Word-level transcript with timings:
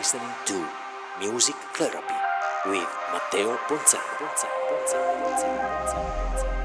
listening 0.00 0.32
to 0.46 0.66
Music 1.20 1.54
Therapy 1.74 2.14
with 2.64 2.88
Matteo 3.12 3.58
Ponzano. 3.68 4.00
Ponzano, 4.16 4.56
Ponzano, 4.70 5.60
Ponzano, 6.32 6.59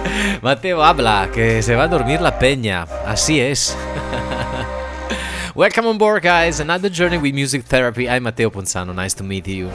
Mateo 0.42 0.82
habla, 0.82 1.30
que 1.32 1.62
se 1.62 1.74
va 1.74 1.84
a 1.84 1.88
dormir 1.88 2.20
la 2.20 2.38
peña. 2.38 2.86
Así 3.06 3.40
es. 3.40 3.76
Welcome 5.54 5.88
on 5.88 5.98
board, 5.98 6.22
guys. 6.22 6.60
Another 6.60 6.90
journey 6.90 7.18
with 7.18 7.34
music 7.34 7.64
therapy. 7.64 8.08
I'm 8.08 8.24
Matteo 8.24 8.50
Ponzano. 8.50 8.94
Nice 8.94 9.14
to 9.16 9.24
meet 9.24 9.46
you. 9.48 9.70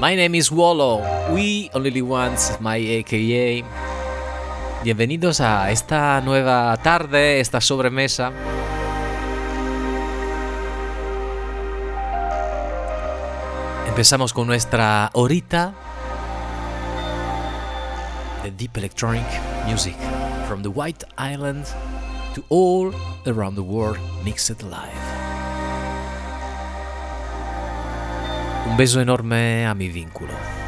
My 0.00 0.14
name 0.14 0.34
is 0.34 0.50
Wallo. 0.50 1.00
We 1.32 1.70
only 1.72 2.02
once, 2.02 2.58
my 2.60 2.76
AKA. 2.76 3.64
Bienvenidos 4.82 5.40
a 5.40 5.70
esta 5.70 6.20
nueva 6.20 6.76
tarde, 6.82 7.40
esta 7.40 7.62
sobremesa. 7.62 8.30
Empezamos 13.88 14.34
con 14.34 14.46
nuestra 14.46 15.08
horita 15.14 15.72
the 18.44 18.50
deep 18.50 18.76
electronic 18.76 19.24
music 19.64 19.96
from 20.46 20.62
the 20.62 20.70
White 20.70 21.02
Island 21.16 21.64
to 22.34 22.44
all 22.50 22.92
around 23.26 23.54
the 23.54 23.62
world 23.62 23.98
mixed 24.22 24.62
live. 24.62 25.04
Un 28.66 28.76
beso 28.76 29.00
enorme 29.00 29.64
a 29.64 29.74
mi 29.74 29.88
vínculo. 29.88 30.63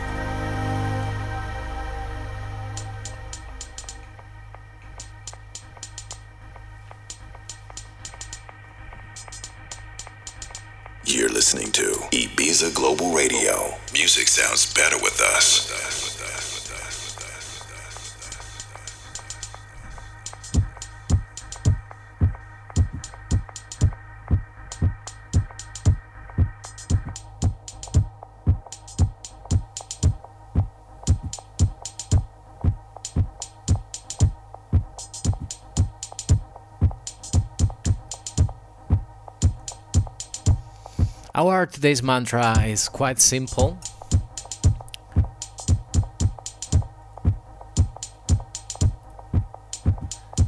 Today's 41.86 42.02
mantra 42.02 42.66
is 42.66 42.88
quite 42.88 43.20
simple. 43.20 43.78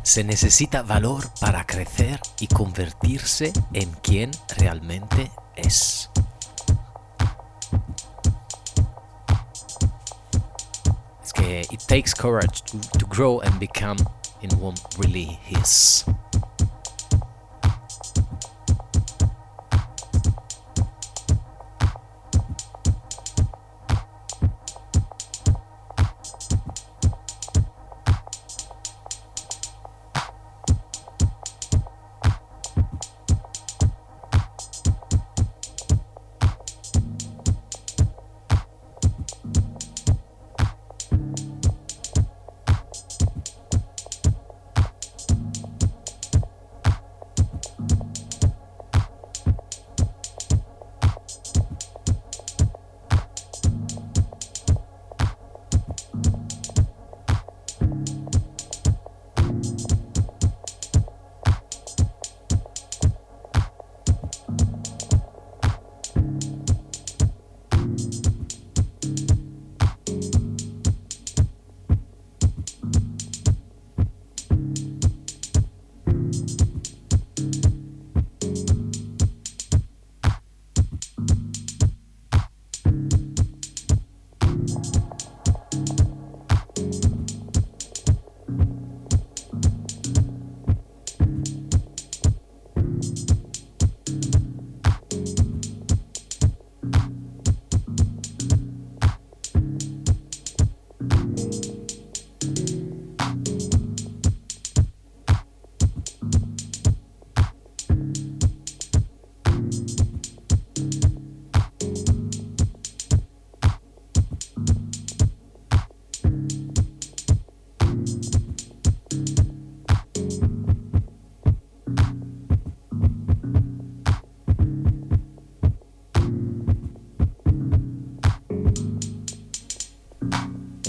Se 0.03 0.25
necesita 0.25 0.83
valor 0.83 1.23
para 1.41 1.65
crecer 1.65 2.19
y 2.41 2.49
convertirse 2.49 3.53
en 3.73 3.89
quien 4.03 4.33
realmente 4.57 5.31
es. 5.55 6.11
It 11.71 11.81
takes 11.87 12.15
courage 12.15 12.63
to, 12.65 12.81
to 12.99 13.07
grow 13.07 13.41
and 13.41 13.61
become 13.61 13.99
in 14.43 14.51
one 14.59 14.75
really 14.99 15.39
is. 15.51 16.05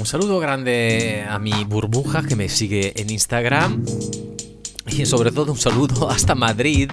Saludo 0.10 0.40
grande 0.40 1.24
a 1.30 1.38
mi 1.38 1.66
burbuja 1.66 2.24
que 2.24 2.36
me 2.36 2.50
sigue 2.50 3.00
en 3.00 3.12
Instagram. 3.12 3.86
Y 4.88 5.06
sobre 5.06 5.32
todo 5.32 5.52
un 5.52 5.58
saludo 5.60 6.10
hasta 6.10 6.34
Madrid, 6.34 6.90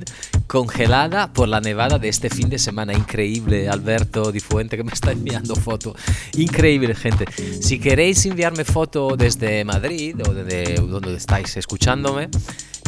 congelada 0.46 1.32
por 1.32 1.48
la 1.48 1.62
nevada 1.62 1.98
de 1.98 2.10
este 2.10 2.28
fin 2.28 2.50
de 2.50 2.58
semana. 2.58 2.92
Increíble, 2.92 3.70
Alberto 3.70 4.30
Di 4.32 4.40
Fuente 4.40 4.76
que 4.76 4.84
me 4.84 4.92
está 4.92 5.12
enviando 5.12 5.56
foto. 5.56 5.96
Increíble, 6.36 6.94
gente. 6.94 7.24
Si 7.62 7.78
queréis 7.78 8.26
enviarme 8.26 8.66
foto 8.66 9.16
desde 9.16 9.64
Madrid 9.64 10.14
o 10.28 10.34
desde 10.34 10.74
donde 10.74 11.16
estáis 11.16 11.56
escuchándome, 11.56 12.28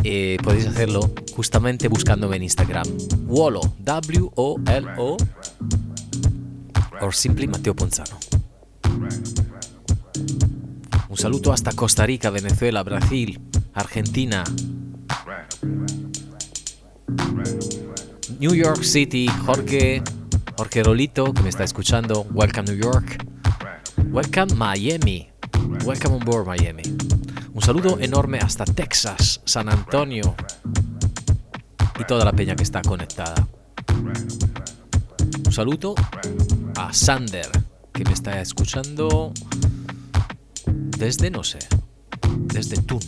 eh, 0.05 0.37
podéis 0.45 0.67
hacerlo 0.67 1.11
justamente 1.35 1.89
buscándome 1.89 2.37
en 2.37 2.43
Instagram. 2.43 2.87
Wolo, 3.25 3.63
W-O-L-O, 3.79 5.17
o 7.01 7.13
simply 7.13 7.49
Mateo 7.49 7.75
Ponzano. 7.75 8.19
Un 11.09 11.17
saludo 11.17 11.55
hasta 11.55 11.73
Costa 11.73 12.05
Rica, 12.05 12.29
Venezuela, 12.29 12.83
Brasil, 12.83 13.41
Argentina, 13.73 14.45
New 18.39 18.55
York 18.55 18.83
City, 18.83 19.27
Jorge, 19.47 20.03
Jorge 20.59 20.83
Rolito, 20.83 21.33
que 21.33 21.43
me 21.43 21.49
está 21.49 21.65
escuchando. 21.65 22.27
Welcome 22.31 22.71
New 22.71 22.77
York. 22.77 23.25
Welcome 24.11 24.55
Miami. 24.55 25.31
Welcome 25.87 26.17
on 26.17 26.25
board 26.27 26.47
Miami. 26.47 26.83
Un 27.55 27.63
saludo 27.63 27.99
enorme 27.99 28.39
hasta 28.39 28.67
Texas, 28.67 29.41
San 29.47 29.71
Antonio 29.71 30.37
y 31.99 32.05
toda 32.05 32.25
la 32.27 32.33
peña 32.33 32.55
que 32.55 32.65
está 32.65 32.83
conectada. 32.83 33.49
Un 35.47 35.53
saludo 35.53 35.95
a 36.77 36.93
Sander, 36.93 37.51
que 37.95 38.05
me 38.05 38.13
está 38.13 38.41
escuchando 38.43 39.33
desde, 40.99 41.31
no 41.31 41.45
sé, 41.45 41.59
desde 42.53 42.83
Tun. 42.83 43.01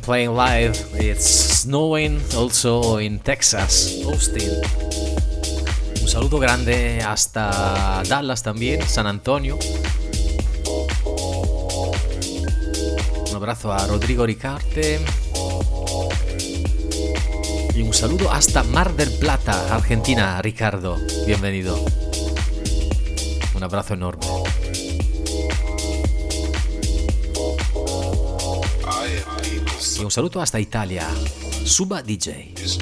Playing 0.00 0.34
live, 0.34 0.74
it's 0.94 1.26
snowing 1.62 2.20
also 2.36 2.98
in 2.98 3.18
Texas, 3.20 4.02
Austin. 4.06 4.50
Un 6.00 6.08
saludo 6.08 6.38
grande 6.38 7.02
hasta 7.02 8.02
Dallas 8.08 8.42
también, 8.42 8.82
San 8.82 9.06
Antonio. 9.06 9.58
Un 13.28 13.36
abrazo 13.36 13.72
a 13.72 13.86
Rodrigo 13.86 14.26
Ricarte. 14.26 15.00
Y 17.74 17.82
un 17.82 17.94
saludo 17.94 18.30
hasta 18.30 18.62
Mar 18.64 18.94
del 18.94 19.10
Plata, 19.10 19.74
Argentina, 19.74 20.40
Ricardo. 20.42 20.96
Bienvenido. 21.26 21.78
Un 23.54 23.62
abrazo 23.62 23.94
enorme. 23.94 24.29
un 30.10 30.12
saluto 30.12 30.40
hasta 30.40 30.58
Italia. 30.58 31.06
Suba 31.64 32.02
DJ. 32.02 32.54
This 32.54 32.78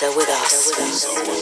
So 0.00 0.16
with 0.16 0.30
us. 0.30 1.39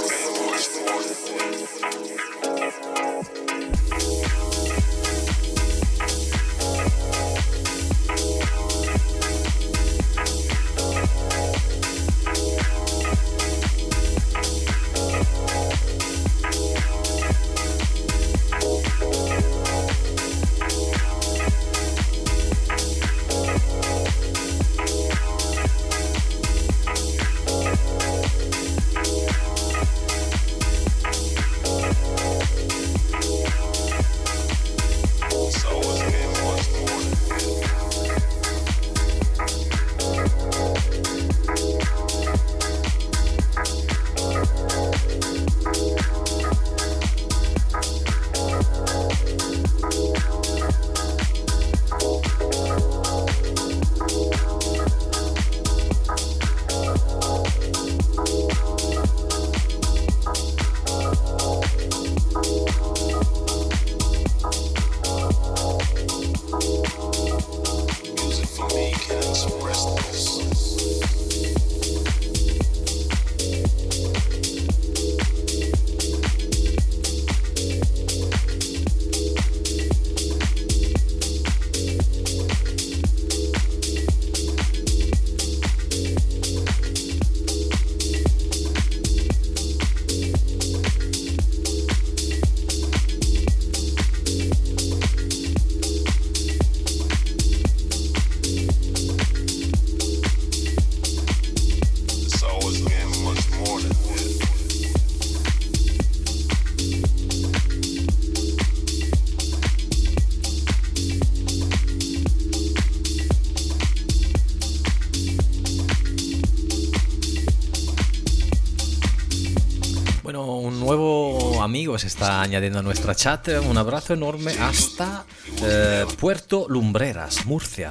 se 121.99 122.07
está 122.07 122.43
añadiendo 122.43 122.79
a 122.79 122.83
nuestra 122.83 123.15
chat. 123.15 123.49
Eh, 123.49 123.59
un 123.59 123.77
abrazo 123.77 124.15
enorme 124.15 124.53
hasta 124.61 125.25
eh, 125.63 126.07
Puerto 126.19 126.67
Lumbreras, 126.69 127.45
Murcia, 127.47 127.91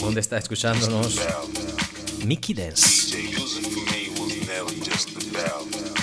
donde 0.00 0.20
está 0.20 0.38
escuchándonos 0.38 1.20
Mickey 2.24 2.54
Dance. 2.54 3.16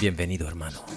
Bienvenido, 0.01 0.47
hermano. 0.47 0.88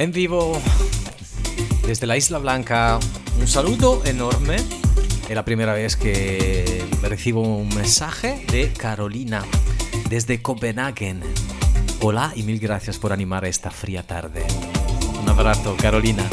En 0.00 0.12
vivo 0.12 0.58
desde 1.86 2.06
la 2.06 2.16
Isla 2.16 2.38
Blanca. 2.38 2.98
Un 3.38 3.46
saludo 3.46 4.02
enorme. 4.06 4.56
Es 5.28 5.34
la 5.34 5.44
primera 5.44 5.74
vez 5.74 5.94
que 5.94 6.82
recibo 7.02 7.42
un 7.42 7.68
mensaje 7.68 8.46
de 8.50 8.72
Carolina 8.72 9.44
desde 10.08 10.40
Copenhagen. 10.40 11.20
Hola 12.00 12.32
y 12.34 12.44
mil 12.44 12.58
gracias 12.58 12.98
por 12.98 13.12
animar 13.12 13.44
esta 13.44 13.70
fría 13.70 14.02
tarde. 14.02 14.42
Un 15.20 15.28
abrazo, 15.28 15.76
Carolina. 15.76 16.24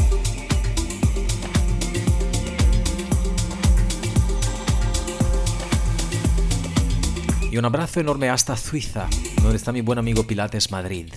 Y 7.51 7.57
un 7.57 7.65
abrazo 7.65 7.99
enorme 7.99 8.29
hasta 8.29 8.55
Suiza, 8.55 9.07
donde 9.41 9.57
está 9.57 9.73
mi 9.73 9.81
buen 9.81 9.99
amigo 9.99 10.23
Pilates 10.23 10.71
Madrid. 10.71 11.07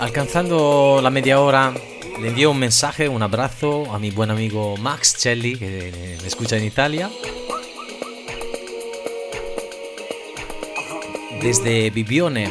Alcanzando 0.00 1.00
la 1.02 1.10
media 1.10 1.40
hora, 1.40 1.74
le 2.18 2.28
envío 2.28 2.50
un 2.52 2.58
mensaje, 2.58 3.06
un 3.06 3.22
abrazo 3.22 3.92
a 3.92 3.98
mi 3.98 4.10
buen 4.10 4.30
amigo 4.30 4.78
Max 4.78 5.14
Celli, 5.18 5.56
que 5.58 6.16
me 6.22 6.26
escucha 6.26 6.56
en 6.56 6.64
Italia. 6.64 7.10
Desde 11.42 11.90
Bibione, 11.90 12.50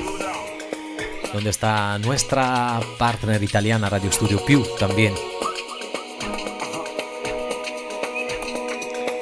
donde 1.34 1.50
está 1.50 1.98
nuestra 1.98 2.80
partner 3.00 3.42
italiana 3.42 3.90
Radio 3.90 4.12
Studio 4.12 4.46
Più 4.46 4.64
también. 4.78 5.16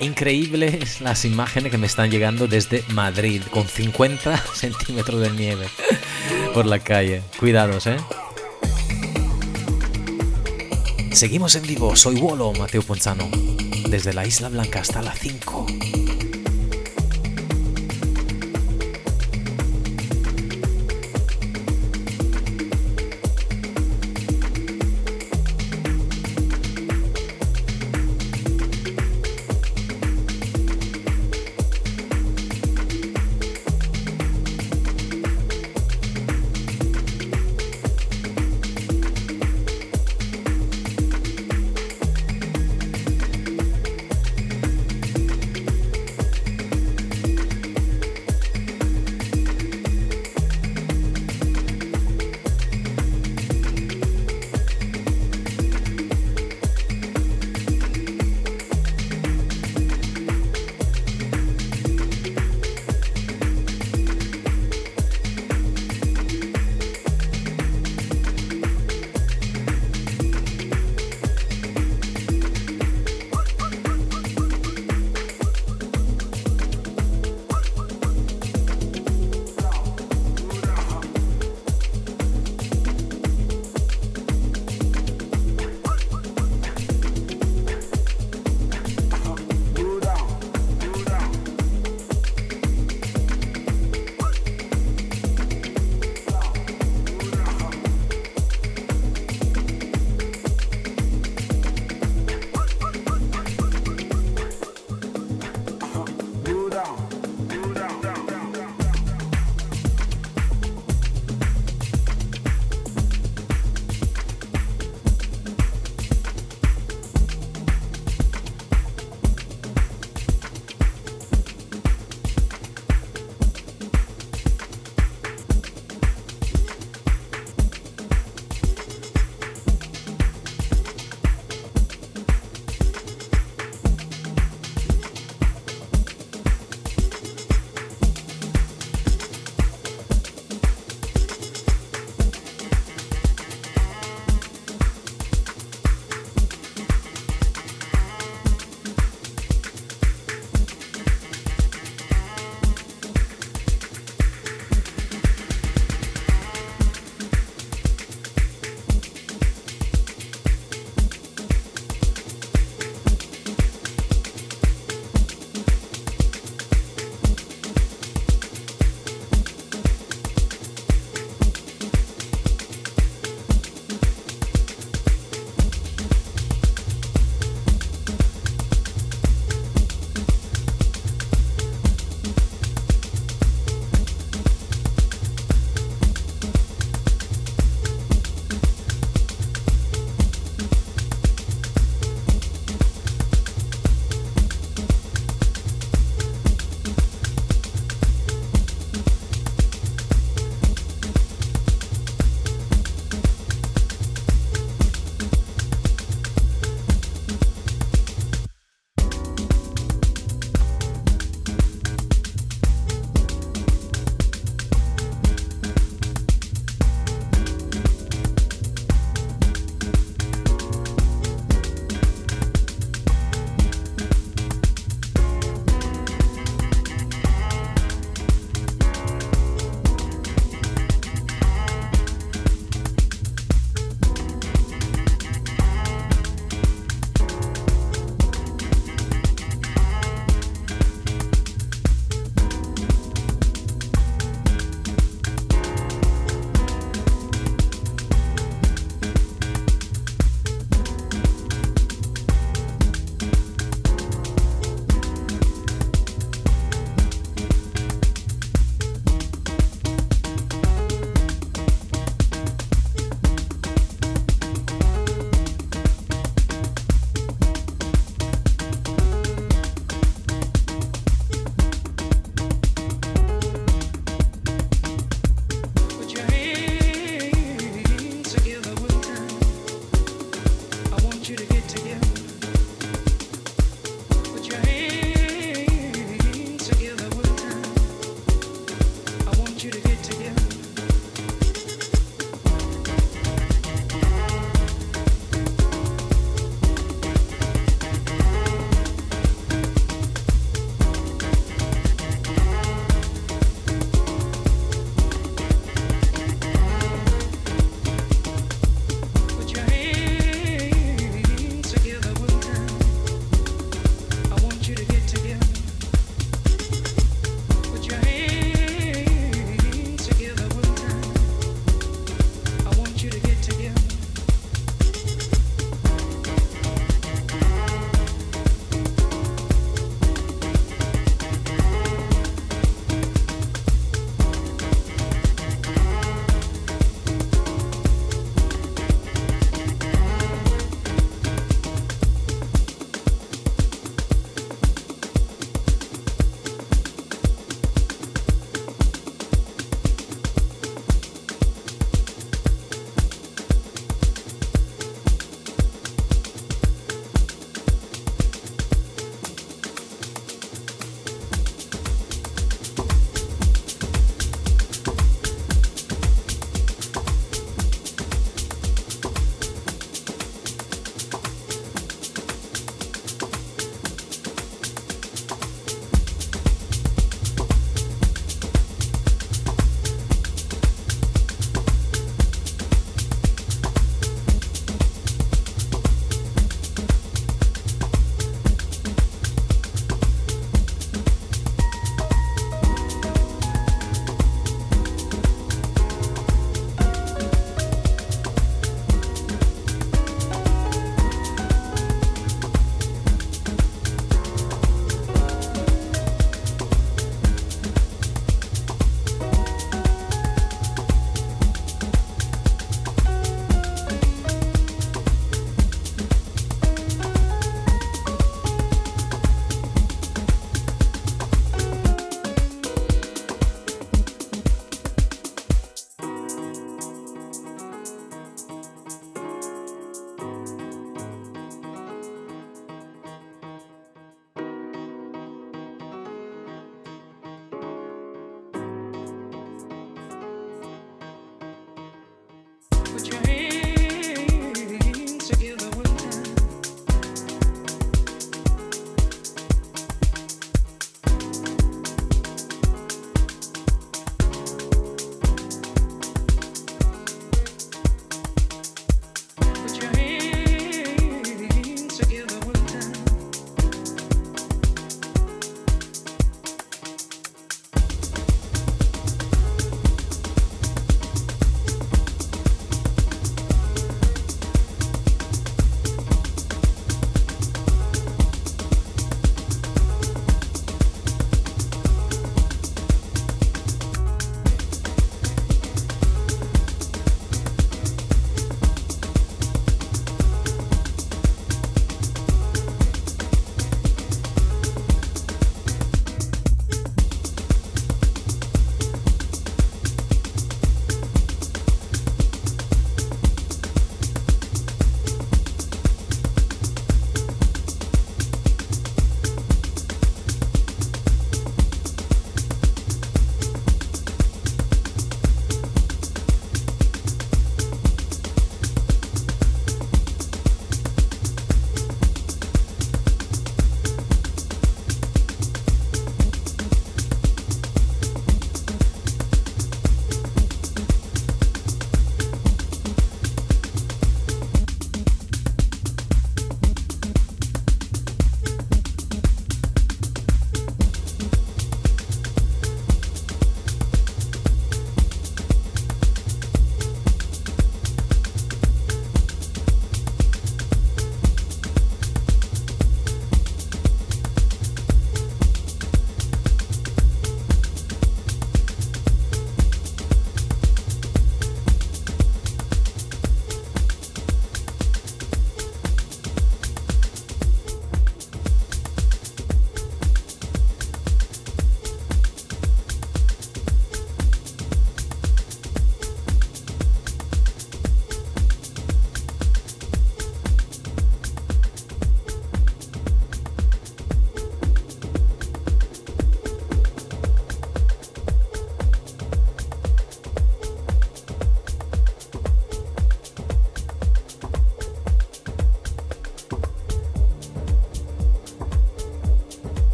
Increíbles 0.00 1.00
las 1.00 1.24
imágenes 1.24 1.70
que 1.70 1.78
me 1.78 1.86
están 1.86 2.10
llegando 2.10 2.48
desde 2.48 2.82
Madrid, 2.88 3.42
con 3.48 3.68
50 3.68 4.36
centímetros 4.54 5.20
de 5.20 5.30
nieve 5.30 5.68
por 6.58 6.66
la 6.66 6.80
calle. 6.80 7.22
Cuidados, 7.38 7.86
¿eh? 7.86 7.96
Seguimos 11.12 11.54
en 11.54 11.62
vivo, 11.62 11.94
soy 11.94 12.16
Wolo, 12.16 12.52
Mateo 12.52 12.82
Ponzano, 12.82 13.28
desde 13.88 14.12
la 14.12 14.26
Isla 14.26 14.48
Blanca 14.48 14.80
hasta 14.80 15.00
la 15.00 15.12
5. 15.12 15.97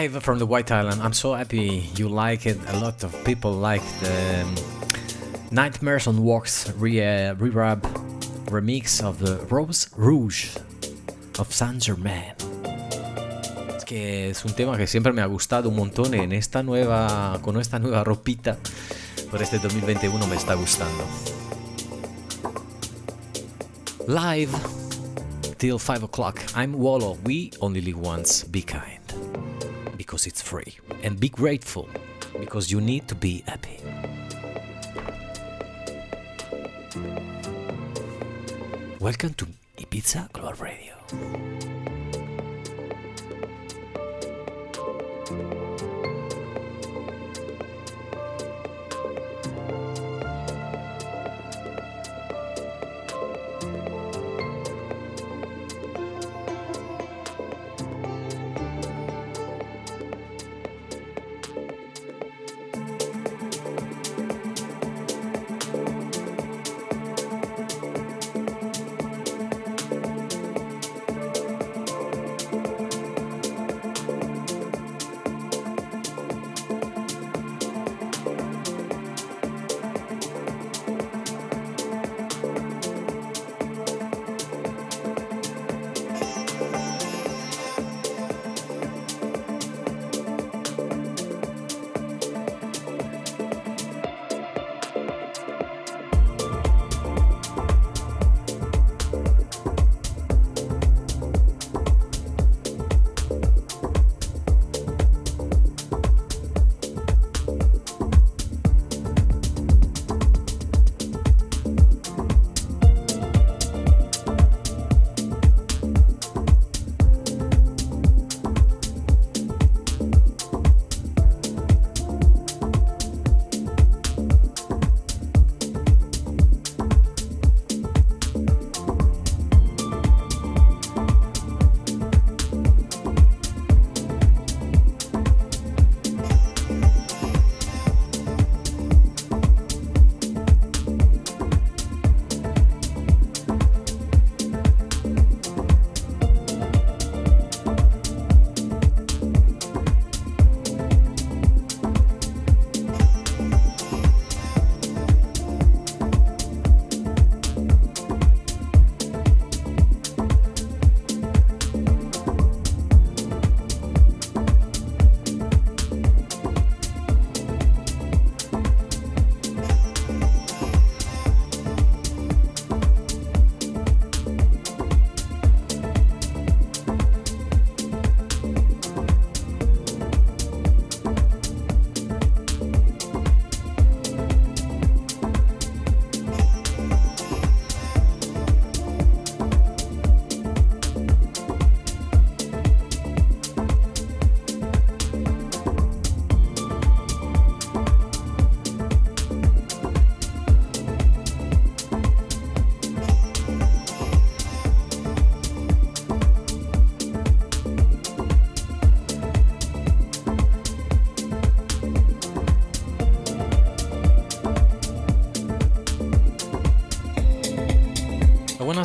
Live 0.00 0.22
from 0.22 0.38
the 0.38 0.46
White 0.46 0.70
Island. 0.70 1.02
I'm 1.02 1.12
so 1.12 1.34
happy 1.34 1.90
you 1.94 2.08
like 2.08 2.46
it. 2.46 2.56
A 2.68 2.78
lot 2.78 3.04
of 3.04 3.12
people 3.22 3.52
like 3.52 3.82
the 4.00 4.42
um, 4.42 4.54
Nightmares 5.50 6.06
on 6.06 6.22
Walks 6.22 6.70
re- 6.78 7.04
uh, 7.04 7.34
re-rub 7.34 7.82
remix 8.46 9.02
of 9.04 9.18
the 9.18 9.36
Rose 9.54 9.90
Rouge 9.96 10.56
of 11.38 11.52
Saint 11.52 11.82
Germain. 11.82 12.32
Es 13.76 13.84
que 13.84 14.30
es 14.30 14.42
un 14.46 14.54
tema 14.54 14.78
que 14.78 14.86
siempre 14.86 15.12
me 15.12 15.20
ha 15.20 15.26
gustado 15.26 15.68
un 15.68 15.76
montón 15.76 16.14
en 16.14 16.32
esta 16.32 16.62
nueva, 16.62 17.38
con 17.42 17.60
esta 17.60 17.78
nueva 17.78 18.02
ropita 18.02 18.56
por 19.30 19.42
este 19.42 19.58
2021 19.58 20.26
me 20.26 20.36
está 20.36 20.54
gustando. 20.54 21.04
Live 24.08 24.52
till 25.58 25.78
5 25.78 26.04
o'clock. 26.04 26.40
I'm 26.56 26.74
Wallo. 26.74 27.18
We 27.22 27.50
only 27.60 27.82
live 27.82 27.98
once. 27.98 28.44
Be 28.44 28.62
kind. 28.62 28.99
Because 30.20 30.32
it's 30.32 30.42
free. 30.42 30.76
And 31.02 31.18
be 31.18 31.30
grateful. 31.30 31.88
Because 32.38 32.70
you 32.70 32.78
need 32.82 33.08
to 33.08 33.14
be 33.14 33.42
happy. 33.46 33.78
Welcome 39.00 39.32
to 39.32 39.46
Ibiza 39.78 40.30
Global 40.32 40.52
Radio. 40.62 41.89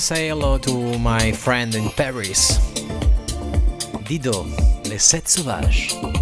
Say 0.06 0.28
hello 0.28 0.56
to 0.56 1.00
my 1.00 1.32
friend 1.32 1.74
in 1.74 1.90
Paris, 1.90 2.60
Dido, 4.08 4.44
Les 4.84 5.00
Sept 5.00 5.28
Sauvages. 5.28 6.15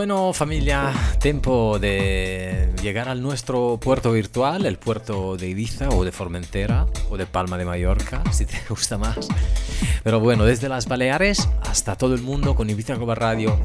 Bueno 0.00 0.32
familia, 0.32 0.94
tiempo 1.20 1.78
de 1.78 2.72
llegar 2.82 3.10
al 3.10 3.20
nuestro 3.20 3.78
puerto 3.78 4.12
virtual, 4.12 4.64
el 4.64 4.78
puerto 4.78 5.36
de 5.36 5.48
Ibiza 5.48 5.90
o 5.90 6.06
de 6.06 6.10
Formentera 6.10 6.86
o 7.10 7.18
de 7.18 7.26
Palma 7.26 7.58
de 7.58 7.66
Mallorca, 7.66 8.22
si 8.32 8.46
te 8.46 8.58
gusta 8.66 8.96
más. 8.96 9.28
Pero 10.02 10.18
bueno, 10.18 10.46
desde 10.46 10.70
las 10.70 10.88
Baleares 10.88 11.50
hasta 11.68 11.96
todo 11.96 12.14
el 12.14 12.22
mundo 12.22 12.54
con 12.54 12.70
Ibiza 12.70 12.94
Global 12.94 13.18
Radio. 13.18 13.60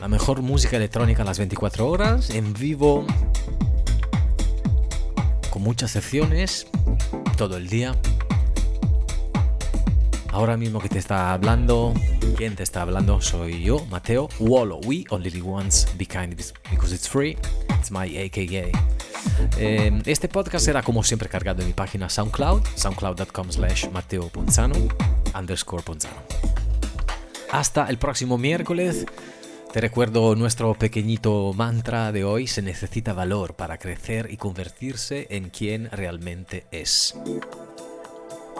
La 0.00 0.08
mejor 0.08 0.40
música 0.40 0.78
electrónica 0.78 1.24
a 1.24 1.26
las 1.26 1.36
24 1.36 1.88
horas, 1.88 2.30
en 2.30 2.54
vivo, 2.54 3.04
con 5.50 5.60
muchas 5.60 5.90
secciones, 5.90 6.68
todo 7.36 7.58
el 7.58 7.68
día. 7.68 7.94
Ahora 10.34 10.56
mismo 10.56 10.80
que 10.80 10.88
te 10.88 10.98
está 10.98 11.32
hablando, 11.32 11.94
quien 12.36 12.56
te 12.56 12.64
está 12.64 12.82
hablando 12.82 13.20
soy 13.20 13.62
yo, 13.62 13.86
Mateo 13.86 14.28
Wolo. 14.40 14.80
We 14.84 15.04
only 15.10 15.40
once, 15.40 15.86
be 15.96 16.06
kind 16.06 16.34
because 16.72 16.92
it's 16.92 17.08
free. 17.08 17.38
It's 17.78 17.92
my 17.92 18.18
AKA. 18.18 18.76
Eh, 19.56 20.02
este 20.06 20.28
podcast 20.28 20.64
será 20.64 20.82
como 20.82 21.04
siempre 21.04 21.28
cargado 21.28 21.60
en 21.60 21.68
mi 21.68 21.72
página 21.72 22.08
SoundCloud, 22.08 22.64
soundcloud.com 22.74 23.52
slash 23.52 23.88
Mateo 23.90 24.28
Ponzano, 24.28 24.74
underscore 25.38 25.84
Ponzano. 25.84 26.16
Hasta 27.52 27.88
el 27.88 27.98
próximo 27.98 28.36
miércoles. 28.36 29.06
Te 29.72 29.80
recuerdo 29.80 30.34
nuestro 30.34 30.74
pequeñito 30.74 31.52
mantra 31.52 32.10
de 32.10 32.24
hoy, 32.24 32.48
se 32.48 32.60
necesita 32.60 33.12
valor 33.12 33.54
para 33.54 33.78
crecer 33.78 34.26
y 34.32 34.36
convertirse 34.36 35.28
en 35.30 35.50
quien 35.50 35.88
realmente 35.92 36.66
es. 36.72 37.14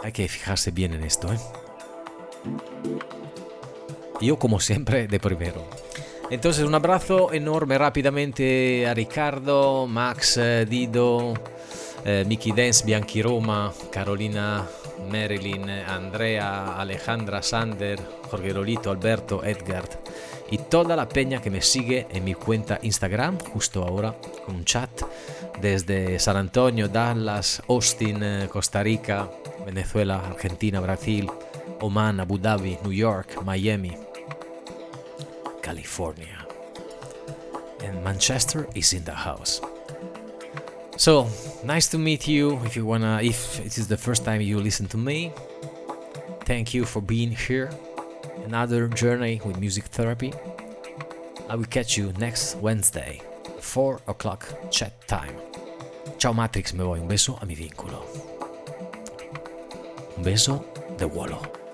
Hay 0.05 0.13
que 0.13 0.25
fijarse 0.29 0.71
bien 0.71 0.93
en 0.93 1.03
esto, 1.03 1.33
¿eh? 1.33 1.37
Yo 4.21 4.39
como 4.39 4.59
siempre 4.59 5.07
de 5.07 5.19
primero. 5.19 5.65
Entonces 6.29 6.65
un 6.65 6.73
abrazo 6.73 7.31
enorme 7.33 7.77
rápidamente 7.77 8.87
a 8.87 8.93
Ricardo, 8.93 9.85
Max, 9.85 10.37
eh, 10.37 10.65
Dido, 10.67 11.33
eh, 12.03 12.23
Mickey 12.27 12.51
Dance, 12.51 12.83
Bianchi 12.83 13.21
Roma, 13.21 13.71
Carolina, 13.91 14.65
Marilyn, 15.11 15.69
Andrea, 15.69 16.79
Alejandra, 16.79 17.43
Sander, 17.43 17.99
Jorge 18.31 18.53
Rolito, 18.53 18.89
Alberto, 18.89 19.43
Edgar 19.43 19.83
y 20.49 20.57
toda 20.57 20.95
la 20.95 21.07
peña 21.07 21.41
que 21.41 21.49
me 21.49 21.61
sigue 21.61 22.07
en 22.11 22.23
mi 22.23 22.33
cuenta 22.33 22.79
Instagram 22.81 23.39
justo 23.39 23.83
ahora 23.83 24.15
un 24.47 24.63
chat 24.65 24.89
desde 25.61 26.19
San 26.19 26.37
Antonio, 26.37 26.87
Dallas, 26.87 27.61
Austin, 27.67 28.23
eh, 28.23 28.47
Costa 28.51 28.83
Rica, 28.83 29.29
Venezuela, 29.65 30.21
Argentina, 30.25 30.79
Brasil, 30.79 31.29
Oman, 31.81 32.19
Abu 32.19 32.37
Dhabi, 32.37 32.81
New 32.83 32.91
York, 32.91 33.43
Miami, 33.43 33.97
California. 35.61 36.45
And 37.83 38.03
Manchester 38.03 38.67
is 38.73 38.93
in 38.93 39.03
the 39.03 39.13
house. 39.13 39.61
So, 40.97 41.27
nice 41.63 41.87
to 41.89 41.97
meet 41.97 42.27
you. 42.27 42.59
If 42.63 42.75
you 42.75 42.85
wanna 42.85 43.19
if 43.21 43.59
it 43.59 43.77
is 43.77 43.87
the 43.87 43.97
first 43.97 44.23
time 44.23 44.41
you 44.41 44.59
listen 44.59 44.87
to 44.87 44.97
me, 44.97 45.33
thank 46.45 46.73
you 46.73 46.85
for 46.85 47.01
being 47.01 47.31
here. 47.31 47.69
Another 48.45 48.87
journey 48.87 49.41
with 49.43 49.59
music 49.59 49.85
therapy. 49.85 50.33
I 51.49 51.55
will 51.55 51.65
catch 51.65 51.97
you 51.97 52.13
next 52.17 52.55
Wednesday, 52.55 53.21
4 53.59 54.01
o'clock 54.07 54.47
chat 54.71 54.93
time. 55.07 55.35
Ciao 56.17 56.33
Matrix, 56.33 56.73
me 56.73 56.83
voy. 56.83 56.99
Un 56.99 57.07
beso 57.07 57.37
a 57.41 57.45
mi 57.45 57.55
vínculo. 57.55 58.01
Un 60.17 60.23
beso 60.23 60.63
de 60.97 61.05
Wolo. 61.05 61.64